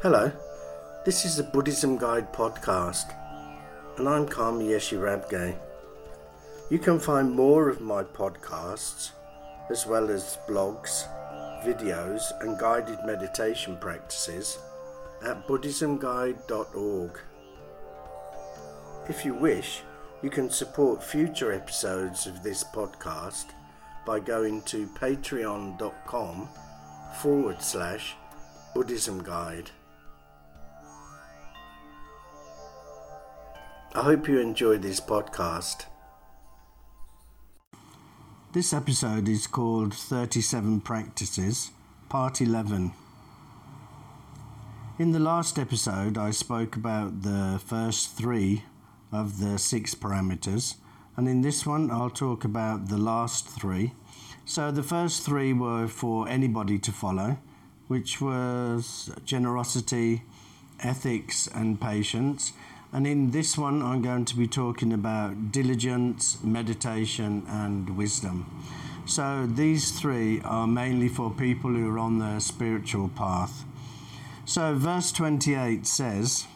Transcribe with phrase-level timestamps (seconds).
[0.00, 0.30] Hello,
[1.04, 3.12] this is the Buddhism Guide podcast,
[3.96, 5.58] and I'm Karma Yeshe Rabgye.
[6.70, 9.10] You can find more of my podcasts,
[9.70, 11.02] as well as blogs,
[11.64, 14.60] videos, and guided meditation practices
[15.26, 17.18] at BuddhismGuide.org.
[19.08, 19.82] If you wish,
[20.22, 23.46] you can support future episodes of this podcast
[24.06, 26.48] by going to patreon.com
[27.20, 28.14] forward slash
[28.76, 29.72] Buddhism Guide.
[33.98, 35.86] I hope you enjoy this podcast.
[38.52, 41.72] This episode is called 37 Practices,
[42.08, 42.92] Part 11.
[45.00, 48.62] In the last episode, I spoke about the first three
[49.10, 50.76] of the six paramitas,
[51.16, 53.94] and in this one, I'll talk about the last three.
[54.44, 57.38] So, the first three were for anybody to follow,
[57.88, 60.22] which was generosity,
[60.78, 62.52] ethics, and patience.
[62.92, 68.46] And in this one, I'm going to be talking about diligence, meditation, and wisdom.
[69.04, 73.64] So these three are mainly for people who are on their spiritual path.
[74.44, 76.46] So, verse 28 says,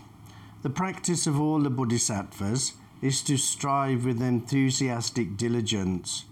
[0.63, 2.73] The practice of all the bodhisattvas
[3.03, 6.25] is to strive with enthusiastic diligence,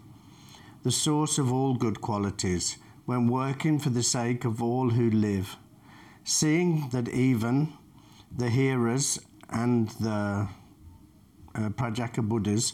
[0.83, 5.57] the source of all good qualities, when working for the sake of all who live,
[6.25, 7.75] seeing that even
[8.35, 9.19] the hearers
[9.51, 10.49] and the
[11.55, 12.73] uh, Pratyeka Buddhas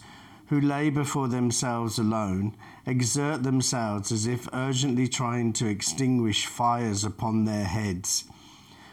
[0.48, 7.44] who labour for themselves alone exert themselves as if urgently trying to extinguish fires upon
[7.44, 8.24] their heads.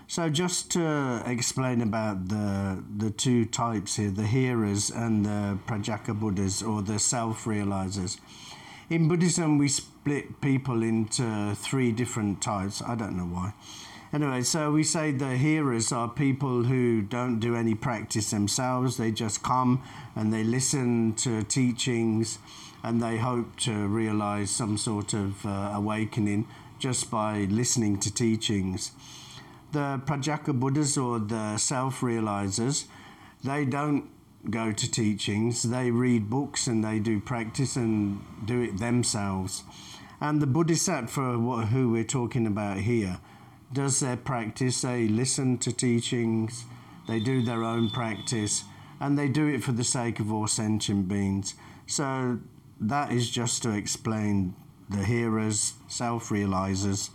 [0.08, 6.20] So, just to explain about the, the two types here the hearers and the Pratyeka
[6.20, 8.20] Buddhas or the self realizers.
[8.90, 12.82] In Buddhism, we split people into three different types.
[12.82, 13.54] I don't know why.
[14.14, 18.98] Anyway, so we say the hearers are people who don't do any practice themselves.
[18.98, 19.82] They just come
[20.16, 22.38] and they listen to teachings
[22.84, 28.92] and they hope to realize some sort of uh, awakening just by listening to teachings.
[29.72, 32.86] The Pratyeka Buddhas or the self realizers,
[33.44, 34.12] they don't
[34.48, 39.64] go to teachings, they read books and they do practice and do it themselves.
[40.22, 41.40] And the Bodhisattva,
[41.72, 43.20] who we're talking about here,
[43.74, 44.82] does their practice.
[44.82, 46.66] They listen to teachings,
[47.08, 48.64] they do their own practice,
[49.00, 51.56] and they do it for the sake of all sentient beings.
[51.88, 52.40] So
[52.80, 54.56] that is just to explain
[54.90, 57.10] the hearers, self realizers,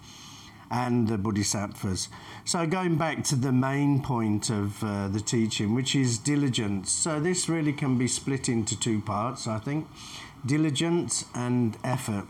[0.71, 2.09] and the bodhisattvas.
[2.45, 6.91] So, going back to the main point of uh, the teaching, which is diligence.
[6.91, 9.87] So, this really can be split into two parts, I think
[10.47, 12.27] diligence and effort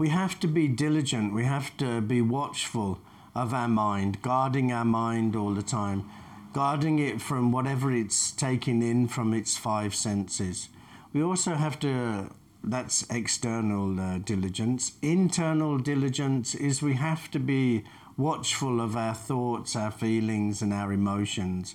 [0.00, 2.98] we have to be diligent, we have to be watchful
[3.34, 6.08] of our mind, guarding our mind all the time,
[6.54, 10.70] guarding it from whatever it's taking in from its five senses.
[11.12, 12.30] We also have to,
[12.64, 14.92] that's external uh, diligence.
[15.02, 17.84] Internal diligence is we have to be
[18.16, 21.74] watchful of our thoughts, our feelings, and our emotions,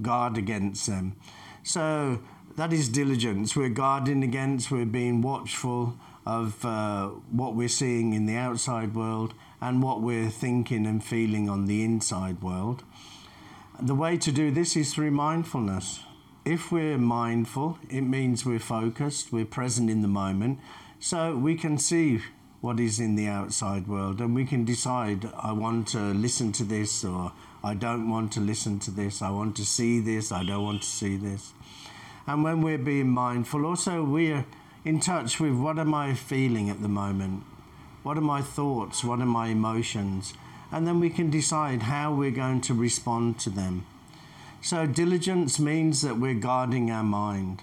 [0.00, 1.16] guard against them.
[1.62, 2.20] So
[2.56, 3.54] that is diligence.
[3.54, 9.32] We're guarding against, we're being watchful of uh, what we're seeing in the outside world
[9.60, 12.82] and what we're thinking and feeling on the inside world.
[13.80, 16.00] The way to do this is through mindfulness.
[16.44, 20.58] If we're mindful, it means we're focused, we're present in the moment,
[20.98, 22.20] so we can see
[22.60, 26.64] what is in the outside world and we can decide I want to listen to
[26.64, 27.32] this or
[27.62, 30.82] I don't want to listen to this, I want to see this, I don't want
[30.82, 31.52] to see this.
[32.26, 34.46] And when we're being mindful, also we're
[34.86, 37.42] in touch with what am I feeling at the moment?
[38.04, 39.02] What are my thoughts?
[39.02, 40.32] What are my emotions?
[40.70, 43.84] And then we can decide how we're going to respond to them.
[44.62, 47.62] So, diligence means that we're guarding our mind.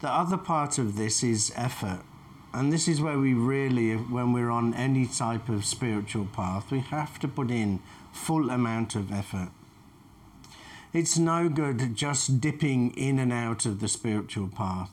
[0.00, 2.00] The other part of this is effort.
[2.52, 6.80] And this is where we really, when we're on any type of spiritual path, we
[6.80, 7.80] have to put in
[8.12, 9.48] full amount of effort.
[10.92, 14.90] It's no good just dipping in and out of the spiritual path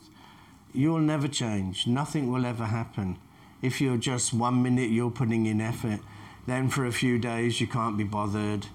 [0.72, 1.86] you'll never change.
[1.86, 3.18] Nothing will ever happen.
[3.62, 6.00] If you're just one minute you're putting in effort,
[6.46, 8.66] then for a few days you can't be bothered.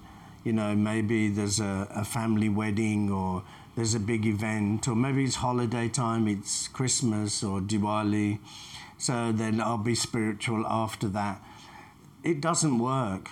[0.44, 3.42] You know, maybe there's a, a family wedding or
[3.74, 8.38] there's a big event, or maybe it's holiday time, it's Christmas or Diwali.
[8.96, 11.42] So then I'll be spiritual after that.
[12.22, 13.30] It doesn't work.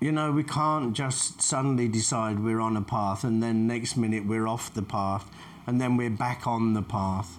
[0.00, 4.26] You know, we can't just suddenly decide we're on a path and then next minute
[4.26, 5.30] we're off the path
[5.66, 7.38] and then we're back on the path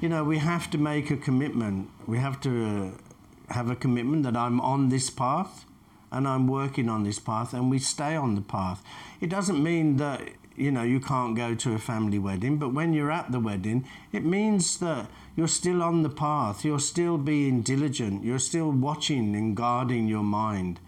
[0.00, 1.90] you know, we have to make a commitment.
[2.06, 2.94] We have to
[3.48, 5.66] uh, have a commitment that I'm on this path
[6.10, 8.82] and I'm working on this path and we stay on the path.
[9.20, 10.22] It doesn't mean that
[10.56, 13.86] you know you can't go to a family wedding, but when you're at the wedding,
[14.12, 19.36] it means that you're still on the path, you're still being diligent, you're still watching
[19.36, 20.80] and guarding your mind.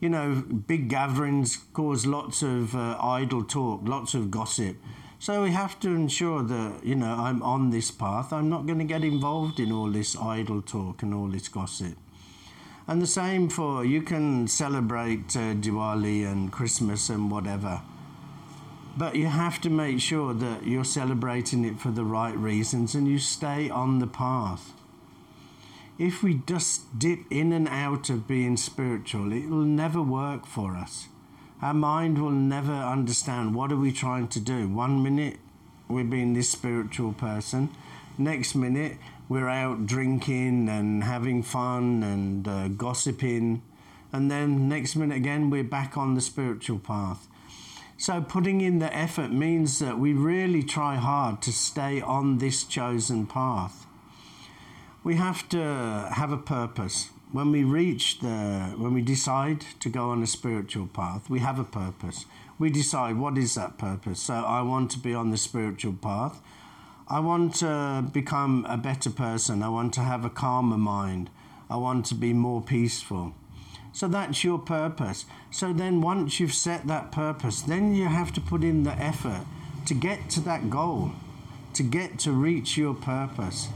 [0.00, 4.76] You know, big gatherings cause lots of uh, idle talk, lots of gossip.
[5.18, 8.32] So we have to ensure that, you know, I'm on this path.
[8.32, 11.96] I'm not going to get involved in all this idle talk and all this gossip.
[12.86, 17.80] And the same for you can celebrate uh, Diwali and Christmas and whatever.
[18.96, 23.08] But you have to make sure that you're celebrating it for the right reasons and
[23.08, 24.72] you stay on the path.
[25.98, 30.76] If we just dip in and out of being spiritual, it will never work for
[30.76, 31.08] us.
[31.66, 34.68] Our mind will never understand what are we trying to do.
[34.68, 35.38] One minute
[35.88, 37.70] we're being this spiritual person,
[38.16, 38.98] next minute
[39.28, 43.62] we're out drinking and having fun and uh, gossiping,
[44.12, 47.26] and then next minute again we're back on the spiritual path.
[47.98, 52.62] So, putting in the effort means that we really try hard to stay on this
[52.62, 53.86] chosen path.
[55.02, 60.10] We have to have a purpose when we reach the when we decide to go
[60.10, 62.26] on a spiritual path we have a purpose.
[62.58, 64.20] We decide what is that purpose.
[64.20, 66.40] So i want to be on the spiritual path.
[67.08, 69.62] I want to become a better person.
[69.62, 71.28] I want to have a calmer mind.
[71.68, 73.34] I want to be more peaceful.
[73.92, 75.26] So that's your purpose.
[75.50, 79.46] So then once you've set that purpose then you have to put in the effort
[79.86, 81.12] to get to that goal
[81.76, 83.68] to get to reach your purpose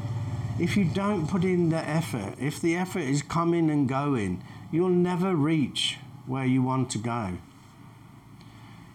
[0.60, 4.90] if you don't put in the effort, if the effort is coming and going, you'll
[4.90, 5.96] never reach
[6.26, 7.38] where you want to go.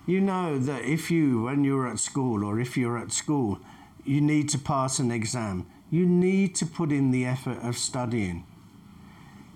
[0.06, 3.58] You know that if you, when you're at school or if you're at school,
[4.04, 8.46] you need to pass an exam, you need to put in the effort of studying.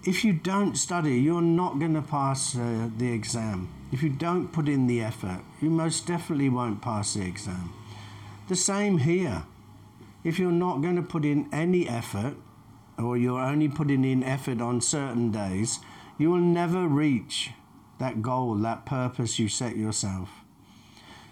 [0.04, 3.70] If you don't study, you're not going to pass uh, the exam.
[3.92, 7.72] If you don't put in the effort, you most definitely won't pass the exam.
[8.48, 9.44] The same here
[10.24, 12.36] if you're not going to put in any effort,
[12.98, 15.80] or you're only putting in effort on certain days,
[16.18, 17.52] you will never reach
[18.00, 20.30] that goal, that purpose you set yourself.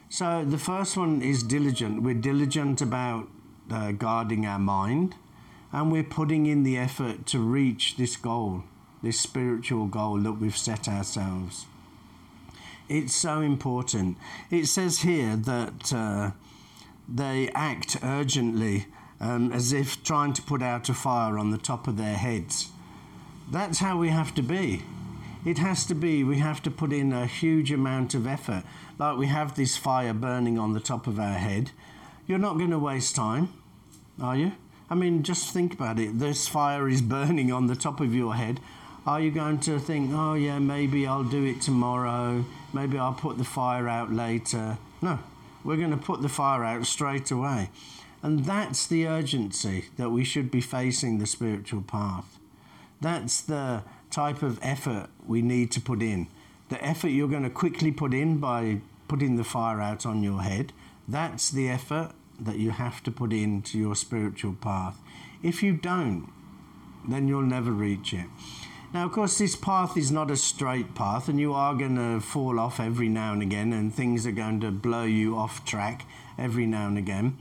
[0.10, 2.04] So the first one is diligent.
[2.04, 3.28] We're diligent about
[3.70, 5.16] uh, guarding our mind,
[5.74, 8.64] and we're putting in the effort to reach this goal,
[9.04, 11.66] this spiritual goal that we've set ourselves.
[12.88, 14.18] It's so important.
[14.50, 15.94] It says here that.
[15.94, 16.32] Uh,
[17.08, 18.88] they act urgently
[19.20, 22.70] um, as if trying to put out a fire on the top of their heads.
[23.50, 24.84] That's how we have to be.
[25.46, 28.64] It has to be, we have to put in a huge amount of effort.
[29.00, 31.72] Like we have this fire burning on the top of our head.
[32.28, 33.54] You're not going to waste time,
[34.22, 34.52] are you?
[34.90, 36.20] I mean, just think about it.
[36.20, 38.60] This fire is burning on the top of your head.
[39.06, 42.44] Are you going to think, oh, yeah, maybe I'll do it tomorrow?
[42.74, 44.78] Maybe I'll put the fire out later?
[45.02, 45.20] No,
[45.64, 47.70] we're going to put the fire out straight away.
[48.24, 52.40] And that's the urgency that we should be facing the spiritual path.
[53.00, 56.28] That's the type of effort we need to put in.
[56.70, 60.42] The effort you're going to quickly put in by putting the fire out on your
[60.42, 60.74] head,
[61.08, 65.00] that's the effort that you have to put into your spiritual path.
[65.42, 66.32] If you don't,
[67.08, 68.26] then you'll never reach it.
[68.94, 72.22] Now, of course, this path is not a straight path, and you are going to
[72.22, 76.06] fall off every now and again, and things are going to blow you off track
[76.38, 77.38] every now and again.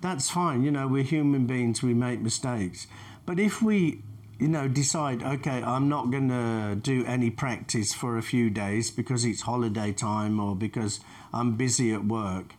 [0.00, 0.62] That's fine.
[0.62, 2.86] You know, we're human beings, we make mistakes.
[3.26, 4.02] But if we,
[4.38, 8.92] you know, decide, okay, I'm not going to do any practice for a few days
[8.92, 11.00] because it's holiday time or because
[11.32, 12.54] I'm busy at work,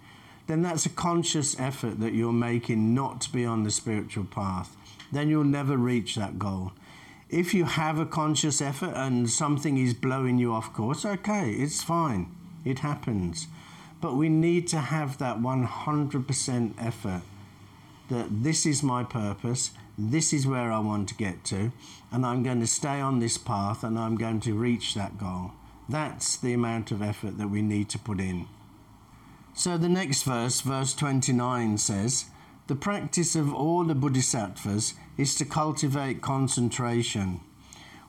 [0.48, 4.75] then that's a conscious effort that you're making not to be on the spiritual path.
[5.12, 6.74] Then you'll never reach that goal
[7.29, 11.84] if you have a conscious effort and something is blowing you off course, okay, it's
[11.84, 12.34] fine.
[12.63, 13.48] It happens.
[14.01, 17.22] But we need to have that 100% effort
[18.10, 21.72] that this is my purpose, this is where I want to get to,
[22.12, 25.51] and I'm going to stay on this path and I'm going to reach that goal.
[25.89, 28.48] That's the amount of effort that we need to put in.
[29.53, 32.25] So the next verse, verse 29, says,
[32.67, 37.39] The practice of all the bodhisattvas is to cultivate concentration,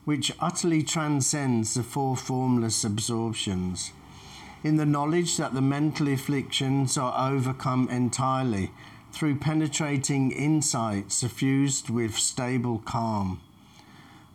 [0.05, 3.93] which utterly transcends the four formless absorptions,
[4.65, 8.71] in the knowledge that the mental afflictions are overcome entirely
[9.13, 13.41] through penetrating insight suffused with stable calm.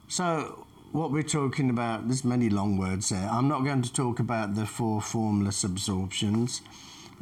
[0.07, 3.29] So, what we're talking about, there's many long words there.
[3.31, 6.61] I'm not going to talk about the four formless absorptions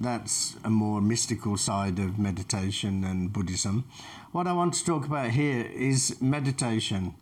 [0.02, 3.86] that's a more mystical side of meditation and Buddhism.
[4.32, 7.16] What I want to talk about here is meditation.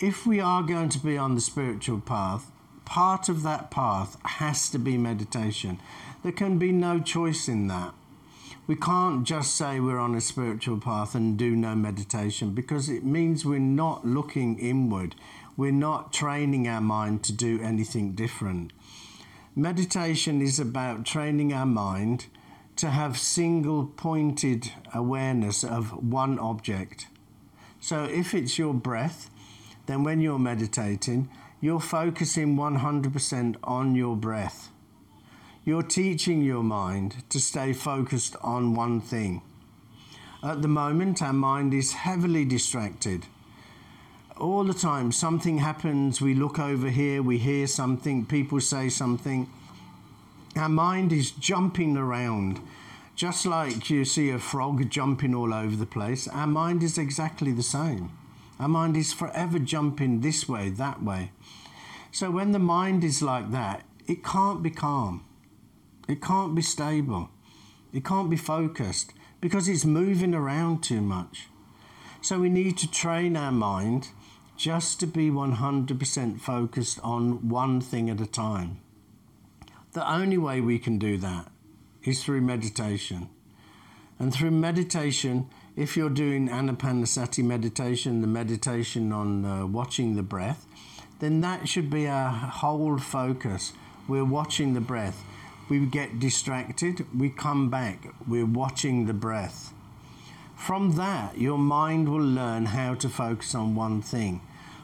[0.00, 2.50] If we are going to be on the spiritual path,
[2.84, 5.80] part of that path has to be meditation.
[6.22, 7.94] There can be no choice in that.
[8.66, 13.04] We can't just say we're on a spiritual path and do no meditation because it
[13.04, 15.14] means we're not looking inward.
[15.56, 18.72] We're not training our mind to do anything different.
[19.54, 22.24] Meditation is about training our mind
[22.74, 27.06] to have single pointed awareness of one object.
[27.78, 29.28] So if it's your breath,
[29.84, 31.28] then when you're meditating,
[31.60, 34.70] you're focusing 100% on your breath.
[35.66, 39.42] You're teaching your mind to stay focused on one thing.
[40.42, 43.26] At the moment, our mind is heavily distracted.
[44.38, 49.48] All the time, something happens, we look over here, we hear something, people say something.
[50.56, 52.60] Our mind is jumping around.
[53.14, 57.52] Just like you see a frog jumping all over the place, our mind is exactly
[57.52, 58.10] the same.
[58.58, 61.32] Our mind is forever jumping this way, that way.
[62.10, 65.24] So when the mind is like that, it can't be calm.
[66.08, 67.28] It can't be stable.
[67.92, 69.12] It can't be focused
[69.42, 71.48] because it's moving around too much.
[72.22, 74.08] So we need to train our mind
[74.62, 78.78] just to be 100% focused on one thing at a time.
[79.90, 81.50] The only way we can do that
[82.04, 83.28] is through meditation.
[84.20, 90.64] And through meditation, if you're doing anapanasati meditation, the meditation on uh, watching the breath,
[91.18, 93.72] then that should be our whole focus.
[94.06, 95.24] We're watching the breath
[95.68, 99.72] we get distracted, we come back, we're watching the breath.
[100.54, 104.40] From that, your mind will learn how to focus on one thing.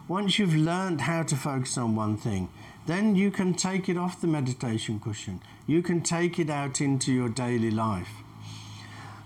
[0.08, 2.48] Once you've learned how to focus on one thing,
[2.86, 5.38] then you can take it off the meditation cushion.
[5.66, 8.08] You can take it out into your daily life.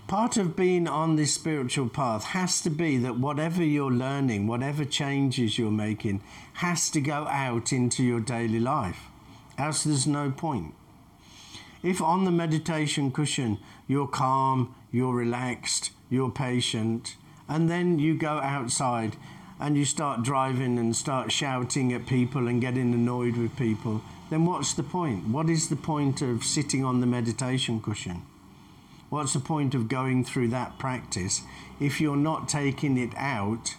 [0.07, 4.83] Part of being on this spiritual path has to be that whatever you're learning, whatever
[4.83, 6.21] changes you're making,
[6.55, 9.07] has to go out into your daily life.
[9.57, 10.73] Else, there's no point.
[11.81, 17.15] If on the meditation cushion you're calm, you're relaxed, you're patient,
[17.47, 19.15] and then you go outside
[19.63, 24.45] and you start driving and start shouting at people and getting annoyed with people, then
[24.45, 25.25] what's the point?
[25.29, 28.23] What is the point of sitting on the meditation cushion?
[29.09, 31.43] What's the point of going through that practice
[31.79, 33.75] if you're not taking it out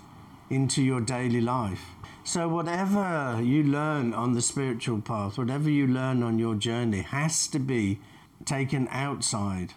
[0.48, 1.90] into your daily life?
[2.24, 7.46] So, whatever you learn on the spiritual path, whatever you learn on your journey, has
[7.48, 7.98] to be
[8.46, 9.74] taken outside.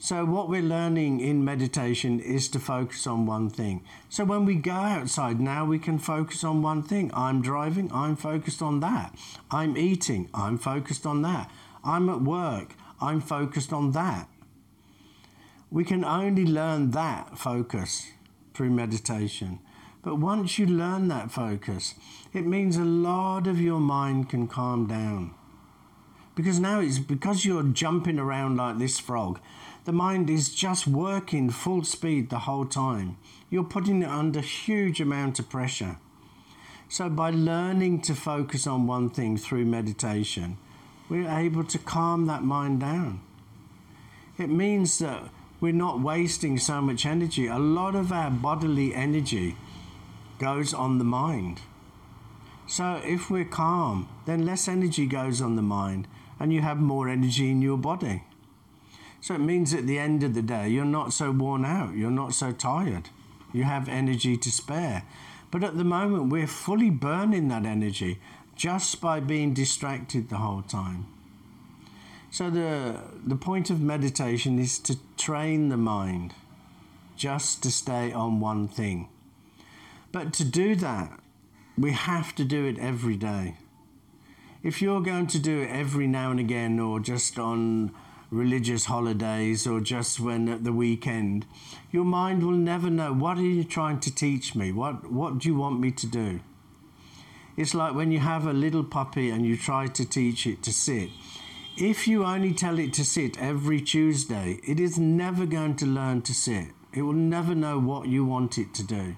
[0.00, 3.82] So, what we're learning in meditation is to focus on one thing.
[4.08, 7.10] So, when we go outside, now we can focus on one thing.
[7.14, 9.12] I'm driving, I'm focused on that.
[9.50, 11.50] I'm eating, I'm focused on that.
[11.82, 14.28] I'm at work, I'm focused on that.
[15.68, 18.06] We can only learn that focus
[18.54, 19.58] through meditation.
[20.02, 21.96] But once you learn that focus,
[22.32, 25.34] it means a lot of your mind can calm down.
[26.36, 29.40] Because now it's because you're jumping around like this frog,
[29.84, 33.16] the mind is just working full speed the whole time.
[33.50, 35.96] You're putting it under huge amount of pressure.
[36.88, 40.56] So by learning to focus on one thing through meditation,
[41.08, 43.20] we're able to calm that mind down.
[44.38, 45.24] It means that
[45.60, 47.46] we're not wasting so much energy.
[47.46, 49.56] A lot of our bodily energy
[50.38, 51.60] goes on the mind.
[52.66, 56.06] So if we're calm, then less energy goes on the mind
[56.38, 58.22] and you have more energy in your body.
[59.20, 62.10] So it means at the end of the day, you're not so worn out, you're
[62.10, 63.10] not so tired,
[63.52, 65.04] you have energy to spare.
[65.50, 68.18] But at the moment, we're fully burning that energy
[68.54, 71.06] just by being distracted the whole time.
[72.30, 76.34] So the, the point of meditation is to train the mind
[77.16, 79.08] just to stay on one thing.
[80.12, 81.18] But to do that,
[81.76, 83.56] we have to do it every day.
[84.62, 87.92] If you're going to do it every now and again, or just on
[88.30, 91.46] religious holidays, or just when at the weekend,
[91.90, 94.72] your mind will never know what are you trying to teach me?
[94.72, 96.40] What what do you want me to do?
[97.56, 100.72] It's like when you have a little puppy and you try to teach it to
[100.72, 101.10] sit.
[101.76, 106.22] If you only tell it to sit every Tuesday, it is never going to learn
[106.22, 106.68] to sit.
[106.92, 109.16] It will never know what you want it to do.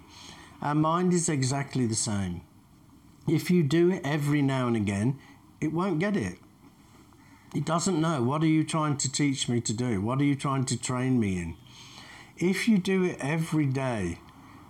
[0.63, 2.43] Our mind is exactly the same.
[3.27, 5.19] If you do it every now and again,
[5.61, 6.39] it won't get it.
[7.53, 8.23] It doesn't know.
[8.23, 10.01] What are you trying to teach me to do?
[10.01, 11.57] What are you trying to train me in?
[12.37, 14.21] If you do it every day,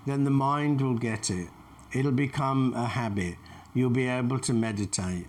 [0.06, 1.48] then the mind will get it.
[1.92, 3.34] It'll become a habit.
[3.74, 5.26] You'll be able to meditate.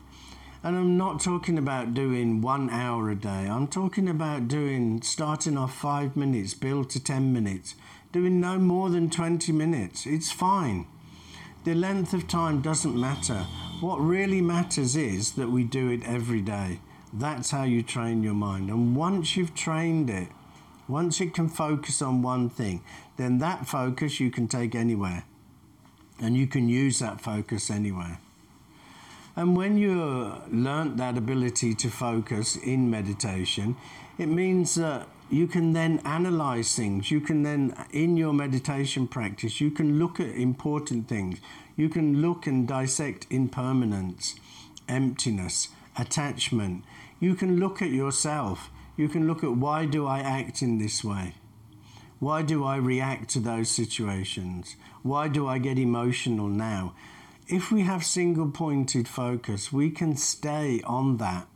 [0.63, 3.49] And I'm not talking about doing one hour a day.
[3.49, 7.75] I'm talking about doing, starting off five minutes, build to 10 minutes,
[8.13, 10.05] doing no more than 20 minutes.
[10.05, 10.85] It's fine.
[11.65, 13.45] The length of time doesn't matter.
[13.81, 16.79] What really matters is that we do it every day.
[17.13, 18.69] That's how you train your mind.
[18.69, 20.29] And once you've trained it,
[20.87, 22.83] once it can focus on one thing,
[23.17, 25.23] then that focus you can take anywhere.
[26.19, 28.19] And you can use that focus anywhere.
[29.35, 33.77] And when you learnt that ability to focus in meditation,
[34.17, 37.09] it means that you can then analyze things.
[37.09, 41.39] You can then, in your meditation practice, you can look at important things.
[41.77, 44.35] You can look and dissect impermanence,
[44.89, 46.83] emptiness, attachment.
[47.21, 48.71] You can look at yourself.
[48.97, 51.35] You can look at why do I act in this way?
[52.17, 54.75] Why do I react to those situations?
[55.03, 56.95] Why do I get emotional now?
[57.47, 61.47] If we have single pointed focus, we can stay on that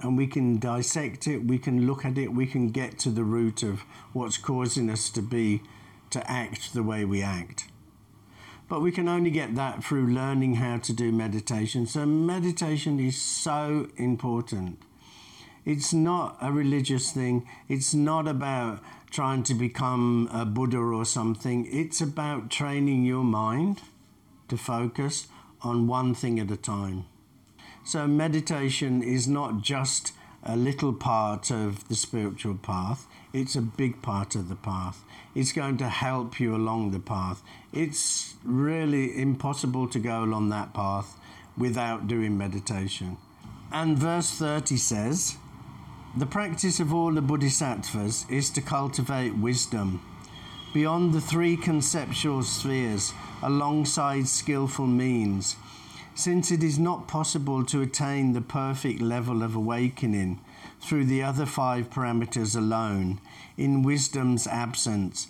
[0.00, 3.24] and we can dissect it, we can look at it, we can get to the
[3.24, 3.80] root of
[4.12, 5.62] what's causing us to be,
[6.10, 7.66] to act the way we act.
[8.74, 11.86] But we can only get that through learning how to do meditation.
[11.86, 14.82] So, meditation is so important.
[15.64, 18.80] It's not a religious thing, it's not about
[19.12, 21.68] trying to become a Buddha or something.
[21.70, 23.80] It's about training your mind
[24.48, 25.28] to focus
[25.62, 27.04] on one thing at a time.
[27.84, 34.00] So, meditation is not just a little part of the spiritual path, it's a big
[34.00, 35.04] part of the path.
[35.34, 37.42] It's going to help you along the path.
[37.72, 41.18] It's really impossible to go along that path
[41.58, 43.16] without doing meditation.
[43.72, 45.36] And verse 30 says,
[46.16, 50.00] The practice of all the bodhisattvas is to cultivate wisdom
[50.72, 53.12] beyond the three conceptual spheres
[53.42, 55.56] alongside skillful means
[56.16, 60.40] since it is not possible to attain the perfect level of awakening
[60.80, 63.20] through the other five paramitas alone,
[63.56, 65.28] in wisdom's absence,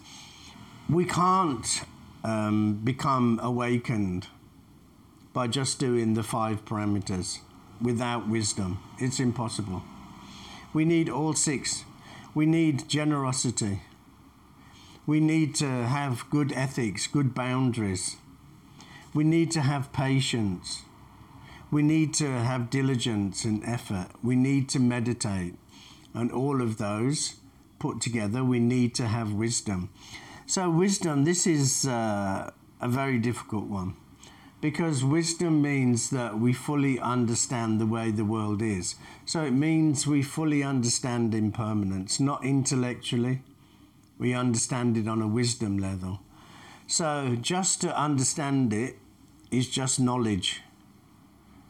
[0.88, 1.82] we can't
[2.22, 4.28] um, become awakened
[5.32, 7.40] by just doing the five paramitas
[7.80, 8.78] without wisdom.
[8.98, 9.82] It's impossible.
[10.72, 11.84] We need all six.
[12.34, 13.82] We need generosity.
[15.06, 18.16] We need to have good ethics, good boundaries.
[19.12, 20.82] We need to have patience.
[21.74, 24.06] We need to have diligence and effort.
[24.22, 25.56] We need to meditate.
[26.14, 27.34] And all of those
[27.80, 29.90] put together, we need to have wisdom.
[30.46, 33.96] So, wisdom, this is uh, a very difficult one
[34.60, 38.94] because wisdom means that we fully understand the way the world is.
[39.24, 43.42] So, it means we fully understand impermanence, not intellectually.
[44.16, 46.20] We understand it on a wisdom level.
[46.86, 48.96] So, just to understand it
[49.50, 50.60] is just knowledge.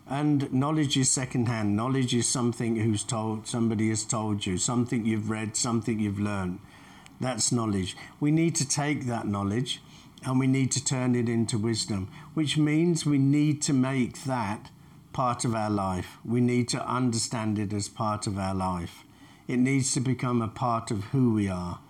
[0.06, 1.76] And knowledge is secondhand.
[1.76, 6.58] Knowledge is something who's told somebody has told you, something you've read, something you've learned.
[7.20, 7.96] That's knowledge.
[8.20, 9.80] We need to take that knowledge
[10.24, 14.70] and we need to turn it into wisdom, which means we need to make that
[15.12, 16.18] part of our life.
[16.24, 19.04] We need to understand it as part of our life.
[19.46, 21.80] It needs to become a part of who we are,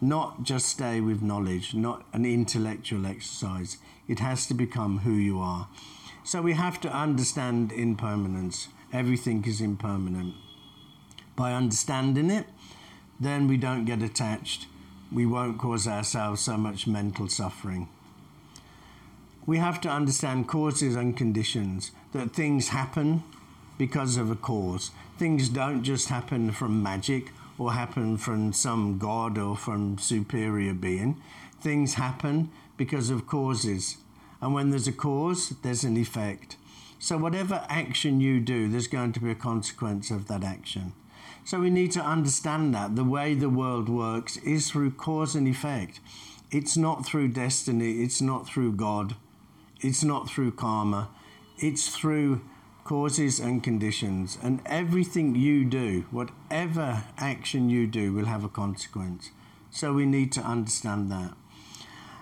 [0.00, 3.78] not just stay with knowledge, not an intellectual exercise.
[4.06, 5.68] It has to become who you are.
[6.28, 8.68] So we have to understand impermanence.
[8.92, 10.34] Everything is impermanent.
[11.34, 12.44] By understanding it,
[13.18, 14.66] then we don't get attached.
[15.10, 17.88] We won't cause ourselves so much mental suffering.
[19.46, 23.22] We have to understand causes and conditions, that things happen
[23.78, 24.90] because of a cause.
[25.16, 31.22] Things don't just happen from magic or happen from some god or from superior being.
[31.62, 33.96] Things happen because of causes.
[34.40, 36.56] And when there's a cause, there's an effect.
[37.00, 40.92] So, whatever action you do, there's going to be a consequence of that action.
[41.44, 45.46] So, we need to understand that the way the world works is through cause and
[45.46, 46.00] effect.
[46.50, 49.14] It's not through destiny, it's not through God,
[49.80, 51.08] it's not through karma,
[51.58, 52.40] it's through
[52.82, 54.36] causes and conditions.
[54.42, 59.30] And everything you do, whatever action you do, will have a consequence.
[59.70, 61.37] So, we need to understand that.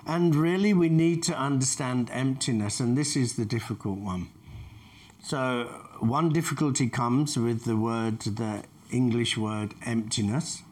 [0.06, 4.28] And really, we need to understand emptiness, and this is the difficult one.
[5.20, 5.64] So,
[5.98, 10.62] one difficulty comes with the word, the English word emptiness.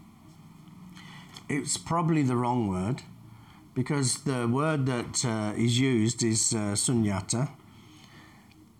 [1.48, 3.02] It's probably the wrong word
[3.74, 7.48] because the word that uh, is used is uh, sunyata.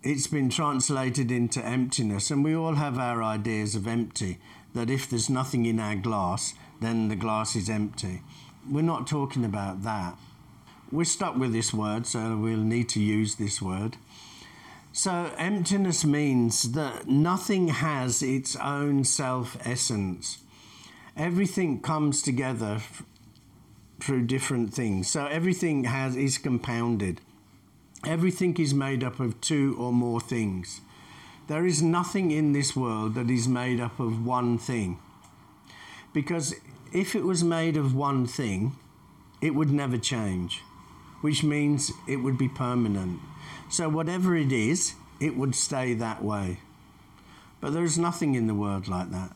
[0.04, 4.38] It's been translated into emptiness, and we all have our ideas of empty
[4.72, 8.22] that if there's nothing in our glass, then the glass is empty.
[8.70, 10.16] We're not talking about that
[10.92, 13.96] we're stuck with this word, so we'll need to use this word.
[14.92, 20.38] So, emptiness means that nothing has its own self essence.
[21.16, 22.80] Everything comes together
[24.00, 25.10] through different things.
[25.10, 27.20] So, everything has is compounded.
[28.06, 30.80] Everything is made up of two or more things.
[31.48, 34.98] There is nothing in this world that is made up of one thing.
[36.12, 36.54] Because
[36.92, 38.76] if it was made of one thing,
[39.42, 40.62] it would never change,
[41.24, 43.18] which means it would be permanent.
[43.70, 46.58] So, whatever it is, it would stay that way.
[47.62, 49.34] But there is nothing in the world like that.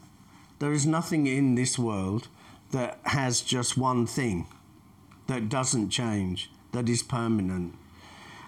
[0.59, 2.29] There is nothing in this world
[2.73, 4.47] that has just one thing
[5.29, 7.75] that doesn't change, that is permanent.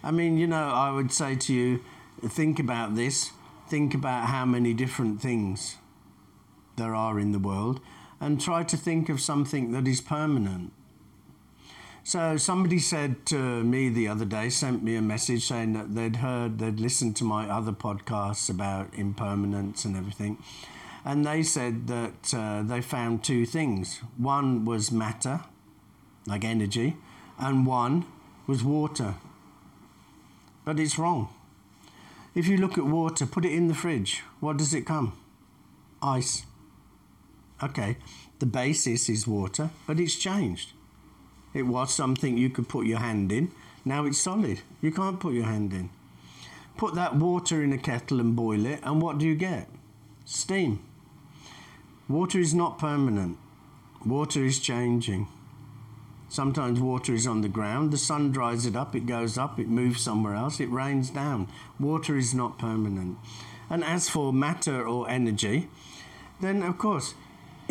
[0.05, 1.83] I mean, you know, I would say to you,
[2.23, 3.31] think about this,
[3.69, 5.77] think about how many different things
[6.77, 7.81] there are in the world,
[8.21, 10.75] and try to think of something that is permanent.
[12.11, 16.17] So somebody said to me the other day, sent me a message saying that they'd
[16.17, 20.43] heard, they'd listened to my other podcasts about impermanence and everything,
[21.05, 24.01] and they said that uh, they found two things.
[24.17, 25.43] One was matter,
[26.27, 26.97] like energy,
[27.39, 28.07] and one
[28.49, 29.15] was water.
[30.65, 31.29] But it's wrong.
[32.35, 35.13] If you look at water, put it in the fridge, what does it come?
[36.03, 36.45] Ice.
[37.63, 37.99] Okay,
[38.41, 40.73] the basis is water, but it's changed.
[41.53, 43.53] It was something you could put your hand in,
[43.85, 44.61] now it's solid.
[44.81, 45.91] You can't put your hand in.
[46.77, 49.69] Put that water in a kettle and boil it, and what do you get?
[50.25, 50.81] Steam.
[52.09, 53.39] Water is not permanent,
[54.05, 55.29] water is changing.
[56.29, 59.69] Sometimes water is on the ground, the sun dries it up, it goes up, it
[59.69, 61.49] moves somewhere else, it rains down.
[61.79, 63.19] Water is not permanent.
[63.69, 65.69] And as for matter or energy,
[66.41, 67.15] then of course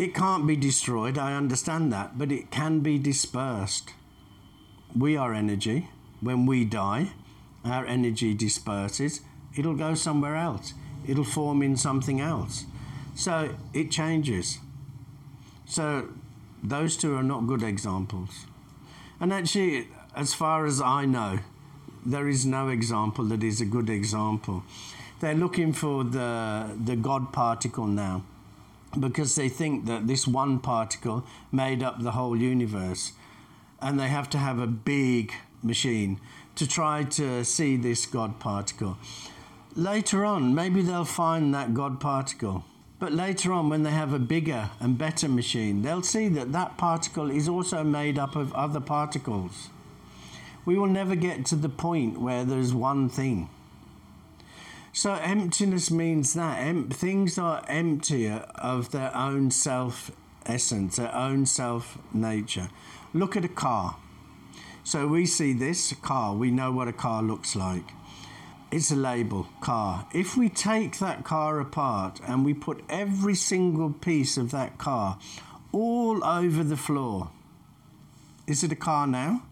[0.00, 3.90] it can't be destroyed, I understand that, but it can be dispersed.
[4.96, 5.90] We are energy.
[6.22, 7.10] When we die,
[7.66, 9.20] our energy disperses,
[9.54, 10.72] it'll go somewhere else,
[11.06, 12.64] it'll form in something else.
[13.14, 14.58] So it changes.
[15.66, 16.08] So
[16.62, 18.46] those two are not good examples.
[19.20, 21.40] And actually, as far as I know,
[22.06, 24.62] there is no example that is a good example.
[25.20, 28.24] They're looking for the, the God particle now
[28.98, 33.12] because they think that this one particle made up the whole universe.
[33.80, 36.20] And they have to have a big machine
[36.56, 38.98] to try to see this God particle.
[39.76, 42.64] Later on, maybe they'll find that God particle.
[42.98, 46.76] But later on, when they have a bigger and better machine, they'll see that that
[46.76, 49.70] particle is also made up of other particles.
[50.66, 53.48] We will never get to the point where there's one thing.
[54.92, 60.10] So, emptiness means that em- things are emptier of their own self
[60.46, 62.70] essence, their own self nature.
[63.12, 63.96] Look at a car.
[64.82, 67.92] So, we see this car, we know what a car looks like
[68.70, 70.06] it's a label car.
[70.12, 75.18] If we take that car apart and we put every single piece of that car
[75.72, 77.30] all over the floor,
[78.46, 79.42] is it a car now?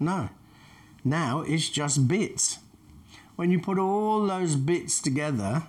[0.00, 0.30] No.
[1.04, 2.58] Now it's just bits.
[3.36, 5.64] When you put all those bits together,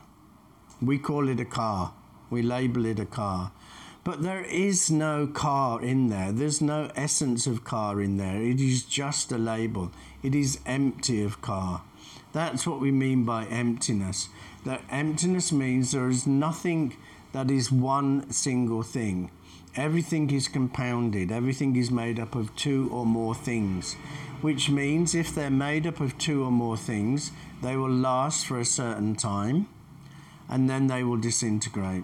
[0.82, 1.94] we call it a car.
[2.30, 3.52] We label it a car.
[4.06, 6.32] But there is no car in there.
[6.32, 8.42] There's no essence of car in there.
[8.42, 9.92] It is just a label.
[10.24, 11.82] It is empty of car.
[12.32, 14.30] That's what we mean by emptiness.
[14.64, 16.96] That emptiness means there is nothing
[17.34, 19.30] that is one single thing.
[19.78, 23.94] Everything is compounded, everything is made up of two or more things,
[24.42, 28.60] which means if they're made up of two or more things, they will last for
[28.60, 29.68] a certain time
[30.50, 32.04] and then they will disintegrate,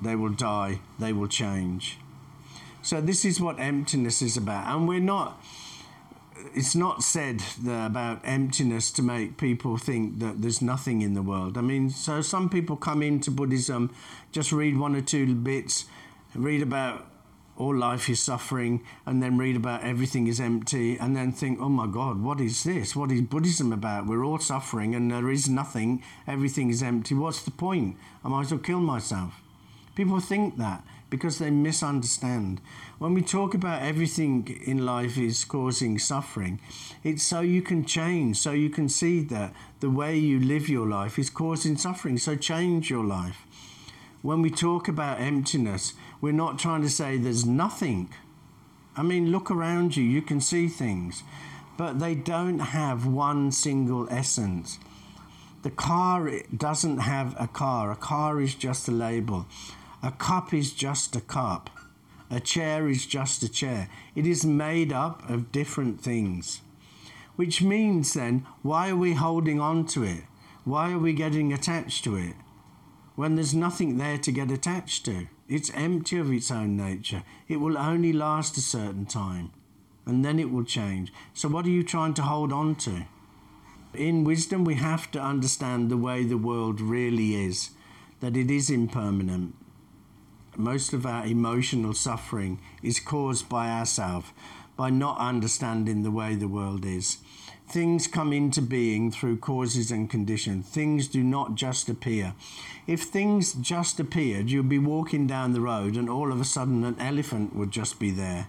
[0.00, 1.98] they will die, they will change.
[2.82, 4.74] So, this is what emptiness is about.
[4.74, 5.44] And we're not
[6.54, 11.58] it's not said about emptiness to make people think that there's nothing in the world.
[11.58, 13.90] I mean, so some people come into Buddhism,
[14.32, 15.84] just read one or two bits,
[16.34, 17.09] read about
[17.60, 21.68] all life is suffering, and then read about everything is empty, and then think, oh
[21.68, 22.96] my God, what is this?
[22.96, 24.06] What is Buddhism about?
[24.06, 27.14] We're all suffering, and there is nothing, everything is empty.
[27.14, 27.96] What's the point?
[28.24, 29.34] I might as well kill myself.
[29.94, 32.60] People think that because they misunderstand.
[32.98, 36.60] When we talk about everything in life is causing suffering,
[37.04, 40.86] it's so you can change, so you can see that the way you live your
[40.86, 43.44] life is causing suffering, so change your life.
[44.22, 48.10] When we talk about emptiness, we're not trying to say there's nothing.
[48.94, 51.22] I mean, look around you, you can see things,
[51.78, 54.78] but they don't have one single essence.
[55.62, 59.46] The car doesn't have a car, a car is just a label.
[60.02, 61.70] A cup is just a cup.
[62.30, 63.88] A chair is just a chair.
[64.14, 66.60] It is made up of different things.
[67.36, 70.24] Which means then, why are we holding on to it?
[70.64, 72.34] Why are we getting attached to it?
[73.16, 75.26] When there's nothing there to get attached to.
[75.48, 77.22] It's empty of its own nature.
[77.48, 79.50] It will only last a certain time
[80.06, 81.12] and then it will change.
[81.34, 83.06] So, what are you trying to hold on to?
[83.94, 87.70] In wisdom, we have to understand the way the world really is,
[88.20, 89.54] that it is impermanent.
[90.56, 94.32] Most of our emotional suffering is caused by ourselves,
[94.76, 97.18] by not understanding the way the world is.
[97.70, 100.68] Things come into being through causes and conditions.
[100.68, 102.34] Things do not just appear.
[102.86, 106.84] If things just appeared, you'd be walking down the road and all of a sudden
[106.84, 108.48] an elephant would just be there.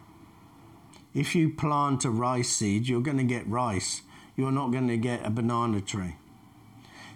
[1.14, 4.02] If you plant a rice seed, you're going to get rice
[4.36, 6.16] you're not going to get a banana tree.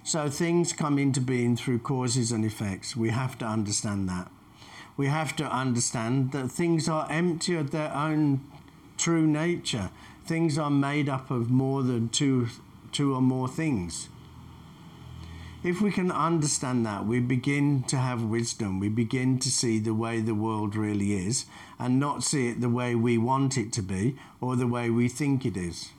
[0.04, 2.96] So things come into being through causes and effects.
[2.96, 4.32] We have to understand that.
[4.98, 8.41] We have to understand that things are empty of their own
[8.98, 9.89] true nature.
[10.25, 12.47] Things are made up of more than two,
[12.91, 14.09] two or more things.
[15.63, 18.79] If we can understand that, we begin to have wisdom.
[18.79, 21.45] We begin to see the way the world really is
[21.79, 25.09] and not see it the way we want it to be or the way we
[25.09, 25.91] think it is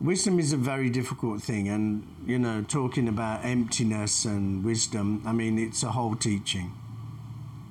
[0.00, 5.32] wisdom is a very difficult thing, and you know, talking about emptiness and wisdom, I
[5.32, 6.72] mean, it's a whole teaching.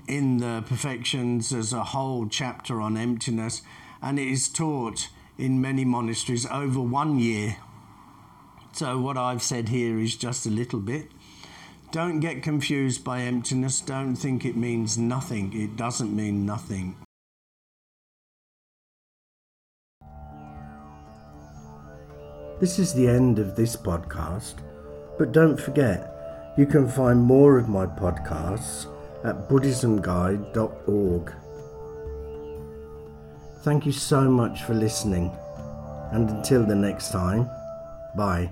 [0.08, 3.62] In the Perfections, there's a whole chapter on emptiness,
[4.02, 7.58] and it is taught in many monasteries over one year.
[8.74, 11.10] So, what I've said here is just a little bit.
[11.92, 13.80] Don't get confused by emptiness.
[13.82, 15.54] Don't think it means nothing.
[15.54, 16.96] It doesn't mean nothing.
[22.60, 24.56] This is the end of this podcast,
[25.18, 28.88] but don't forget, you can find more of my podcasts
[29.24, 31.43] at buddhismguide.org.
[33.64, 35.32] Thank you so much for listening,
[36.12, 37.50] and until the next time,
[38.14, 38.50] bye.